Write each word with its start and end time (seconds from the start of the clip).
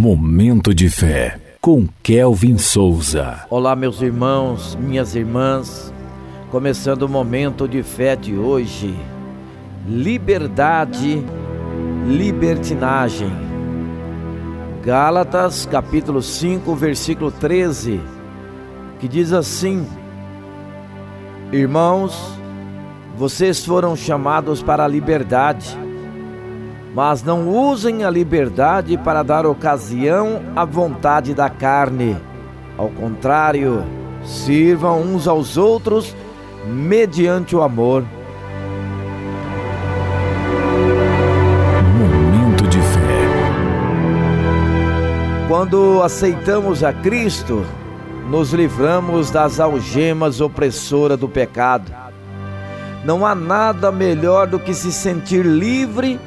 Momento 0.00 0.72
de 0.72 0.88
fé 0.88 1.40
com 1.60 1.88
Kelvin 2.04 2.56
Souza. 2.56 3.44
Olá, 3.50 3.74
meus 3.74 4.00
irmãos, 4.00 4.76
minhas 4.76 5.16
irmãs. 5.16 5.92
Começando 6.52 7.02
o 7.02 7.08
momento 7.08 7.66
de 7.66 7.82
fé 7.82 8.14
de 8.14 8.36
hoje. 8.36 8.94
Liberdade, 9.88 11.20
libertinagem. 12.06 13.28
Gálatas, 14.84 15.66
capítulo 15.66 16.22
5, 16.22 16.76
versículo 16.76 17.32
13, 17.32 18.00
que 19.00 19.08
diz 19.08 19.32
assim: 19.32 19.84
Irmãos, 21.50 22.38
vocês 23.16 23.64
foram 23.64 23.96
chamados 23.96 24.62
para 24.62 24.84
a 24.84 24.88
liberdade 24.88 25.76
mas 26.94 27.22
não 27.22 27.48
usem 27.48 28.04
a 28.04 28.10
liberdade 28.10 28.96
para 28.96 29.22
dar 29.22 29.46
ocasião 29.46 30.40
à 30.56 30.64
vontade 30.64 31.34
da 31.34 31.48
carne. 31.50 32.16
Ao 32.76 32.88
contrário, 32.88 33.84
sirvam 34.24 35.02
uns 35.02 35.28
aos 35.28 35.56
outros 35.56 36.14
mediante 36.66 37.54
o 37.54 37.62
amor. 37.62 38.04
Momento 41.98 42.66
de 42.68 42.78
fé. 42.80 43.28
Quando 45.48 46.02
aceitamos 46.02 46.84
a 46.84 46.92
Cristo, 46.92 47.64
nos 48.30 48.52
livramos 48.52 49.30
das 49.30 49.58
algemas 49.58 50.40
opressoras 50.40 51.18
do 51.18 51.28
pecado. 51.28 51.90
Não 53.04 53.24
há 53.24 53.34
nada 53.34 53.90
melhor 53.90 54.46
do 54.46 54.58
que 54.58 54.74
se 54.74 54.92
sentir 54.92 55.44
livre 55.44 56.20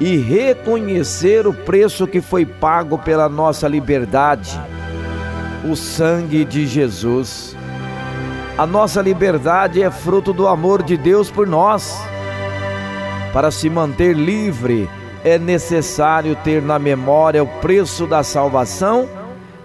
e 0.00 0.16
reconhecer 0.16 1.46
o 1.46 1.52
preço 1.52 2.06
que 2.06 2.20
foi 2.20 2.44
pago 2.44 2.98
pela 2.98 3.28
nossa 3.28 3.68
liberdade 3.68 4.60
o 5.64 5.74
sangue 5.74 6.44
de 6.44 6.66
Jesus. 6.66 7.56
A 8.56 8.66
nossa 8.66 9.00
liberdade 9.00 9.82
é 9.82 9.90
fruto 9.90 10.32
do 10.32 10.46
amor 10.46 10.82
de 10.82 10.96
Deus 10.96 11.30
por 11.30 11.46
nós. 11.46 11.98
Para 13.32 13.50
se 13.50 13.68
manter 13.68 14.14
livre, 14.14 14.88
é 15.24 15.38
necessário 15.38 16.36
ter 16.36 16.62
na 16.62 16.78
memória 16.78 17.42
o 17.42 17.46
preço 17.46 18.06
da 18.06 18.22
salvação 18.22 19.08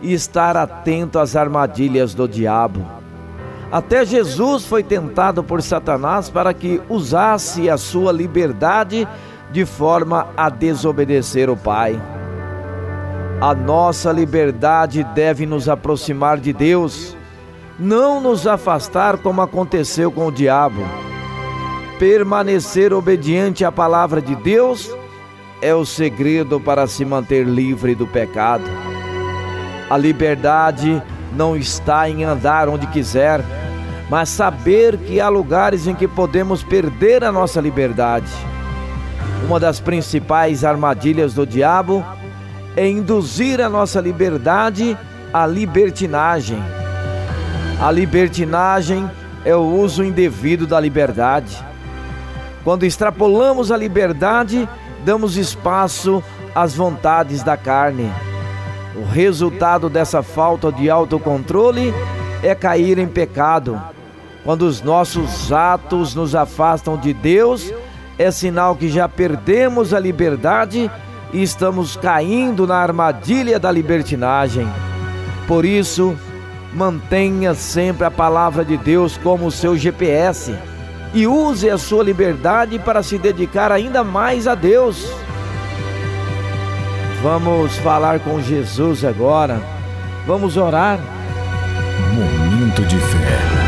e 0.02 0.14
estar 0.14 0.56
atento 0.56 1.20
às 1.20 1.36
armadilhas 1.36 2.14
do 2.14 2.28
diabo. 2.28 2.86
Até 3.72 4.04
Jesus 4.04 4.66
foi 4.66 4.82
tentado 4.82 5.44
por 5.44 5.62
Satanás 5.62 6.30
para 6.30 6.54
que 6.54 6.82
usasse 6.90 7.70
a 7.70 7.78
sua 7.78 8.12
liberdade 8.12 9.08
de 9.52 9.66
forma 9.66 10.28
a 10.38 10.50
desobedecer 10.50 11.50
o 11.50 11.58
Pai. 11.58 12.00
A 13.42 13.54
nossa 13.56 14.12
liberdade 14.12 15.04
deve 15.16 15.46
nos 15.46 15.70
aproximar 15.70 16.38
de 16.38 16.52
Deus, 16.52 17.16
não 17.80 18.20
nos 18.20 18.46
afastar 18.46 19.18
como 19.18 19.42
aconteceu 19.42 20.12
com 20.12 20.28
o 20.28 20.32
diabo. 20.32 20.82
Permanecer 21.98 22.94
obediente 22.94 23.64
à 23.64 23.72
palavra 23.72 24.22
de 24.22 24.36
Deus 24.36 24.90
é 25.62 25.74
o 25.74 25.86
segredo 25.86 26.60
para 26.60 26.86
se 26.88 27.04
manter 27.06 27.46
livre 27.46 27.96
do 27.96 28.06
pecado. 28.06 28.64
A 29.90 29.98
liberdade 29.98 31.02
não 31.34 31.56
está 31.56 32.10
em 32.10 32.24
andar 32.24 32.68
onde 32.70 32.88
quiser, 32.88 33.42
mas 34.10 34.30
saber 34.30 34.98
que 34.98 35.20
há 35.20 35.30
lugares 35.30 35.88
em 35.88 35.96
que 35.96 36.08
podemos 36.08 36.64
perder 36.64 37.24
a 37.24 37.32
nossa 37.32 37.62
liberdade. 37.62 38.30
Uma 39.46 39.60
das 39.60 39.80
principais 39.80 40.64
armadilhas 40.64 41.34
do 41.34 41.46
diabo 41.46 42.06
é 42.76 42.88
induzir 42.88 43.60
a 43.62 43.70
nossa 43.70 44.00
liberdade 44.00 44.98
à 45.34 45.46
libertinagem. 45.46 46.62
A 47.82 47.92
libertinagem 47.92 49.10
é 49.46 49.56
o 49.56 49.62
uso 49.62 50.04
indevido 50.04 50.68
da 50.68 50.80
liberdade. 50.80 51.58
Quando 52.64 52.86
extrapolamos 52.86 53.72
a 53.72 53.78
liberdade, 53.78 54.68
damos 55.04 55.38
espaço 55.38 56.24
às 56.54 56.76
vontades 56.76 57.42
da 57.42 57.56
carne. 57.56 58.12
O 58.96 59.06
resultado 59.06 59.90
dessa 59.90 60.22
falta 60.22 60.72
de 60.72 60.90
autocontrole 60.90 61.94
é 62.44 62.54
cair 62.54 62.98
em 62.98 63.08
pecado. 63.08 63.82
Quando 64.44 64.64
os 64.64 64.82
nossos 64.82 65.52
atos 65.52 66.16
nos 66.16 66.36
afastam 66.36 66.98
de 66.98 67.14
Deus, 67.14 67.74
é 68.20 68.30
sinal 68.32 68.76
que 68.76 68.90
já 68.90 69.08
perdemos 69.08 69.94
a 69.94 70.00
liberdade 70.00 70.92
e 71.32 71.42
estamos 71.42 71.96
caindo 71.96 72.68
na 72.68 72.76
armadilha 72.76 73.58
da 73.58 73.72
libertinagem. 73.72 74.68
Por 75.48 75.64
isso, 75.64 76.16
mantenha 76.74 77.54
sempre 77.54 78.06
a 78.06 78.12
palavra 78.12 78.66
de 78.66 78.76
Deus 78.76 79.18
como 79.18 79.50
seu 79.50 79.78
GPS 79.78 80.54
e 81.14 81.26
use 81.26 81.70
a 81.70 81.78
sua 81.78 82.04
liberdade 82.04 82.78
para 82.78 83.02
se 83.02 83.18
dedicar 83.18 83.72
ainda 83.72 84.04
mais 84.04 84.48
a 84.48 84.54
Deus. 84.54 85.10
Vamos 87.24 87.78
falar 87.78 88.20
com 88.20 88.42
Jesus 88.42 89.06
agora. 89.06 89.62
Vamos 90.28 90.58
orar. 90.58 91.00
Momento 92.14 92.82
de 92.84 92.98
fé. 92.98 93.59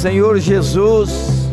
Senhor 0.00 0.38
Jesus, 0.38 1.46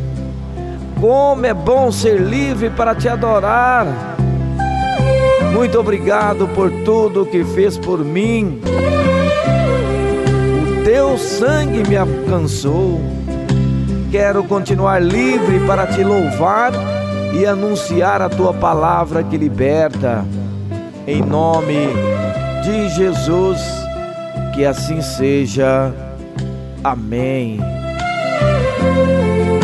como 1.02 1.46
é 1.46 1.54
bom 1.54 1.92
ser 1.92 2.22
livre 2.22 2.70
para 2.70 2.96
te 2.96 3.10
adorar. 3.10 3.86
Muito 5.52 5.78
obrigado 5.78 6.48
por 6.56 6.72
tudo 6.86 7.26
que 7.26 7.44
fez 7.44 7.78
por 7.78 8.06
mim. 8.06 8.62
O 10.62 10.84
teu 10.86 11.18
sangue 11.18 11.84
me 11.90 11.98
alcançou. 11.98 13.02
Quero 14.12 14.46
continuar 14.46 15.02
livre 15.02 15.60
para 15.68 15.86
te 15.86 16.02
louvar 16.02 16.72
e 17.34 17.46
anunciar 17.46 18.22
a 18.22 18.30
tua 18.30 18.54
palavra 18.54 19.24
que 19.24 19.36
liberta. 19.36 20.24
Em 21.06 21.22
nome 21.22 21.90
de 22.64 22.88
Jesus, 22.96 23.60
que 24.56 24.64
assim 24.64 25.02
seja. 25.02 25.94
Amém. 26.82 27.77
呜。 28.42 29.57